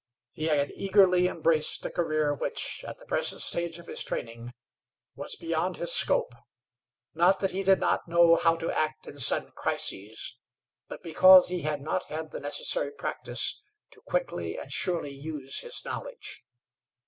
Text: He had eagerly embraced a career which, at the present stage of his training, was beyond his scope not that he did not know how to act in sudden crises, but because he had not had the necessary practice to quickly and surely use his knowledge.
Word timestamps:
He 0.31 0.45
had 0.47 0.71
eagerly 0.71 1.27
embraced 1.27 1.85
a 1.85 1.91
career 1.91 2.33
which, 2.33 2.83
at 2.87 2.97
the 2.97 3.05
present 3.05 3.43
stage 3.43 3.77
of 3.77 3.85
his 3.85 4.01
training, 4.03 4.51
was 5.15 5.35
beyond 5.35 5.77
his 5.77 5.91
scope 5.93 6.33
not 7.13 7.39
that 7.39 7.51
he 7.51 7.61
did 7.61 7.79
not 7.79 8.07
know 8.07 8.35
how 8.35 8.55
to 8.55 8.71
act 8.71 9.05
in 9.05 9.19
sudden 9.19 9.51
crises, 9.51 10.37
but 10.87 11.03
because 11.03 11.49
he 11.49 11.61
had 11.61 11.81
not 11.81 12.05
had 12.05 12.31
the 12.31 12.39
necessary 12.39 12.89
practice 12.89 13.61
to 13.91 14.01
quickly 14.01 14.57
and 14.57 14.71
surely 14.71 15.11
use 15.13 15.59
his 15.59 15.85
knowledge. 15.85 16.43